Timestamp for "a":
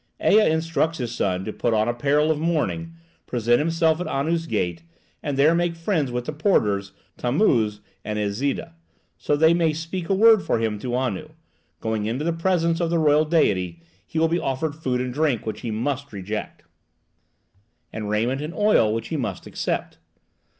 10.09-10.15